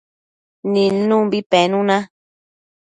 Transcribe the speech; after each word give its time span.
nidnumbi 0.71 1.39
penuna 1.51 1.97